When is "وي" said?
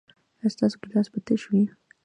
1.49-1.63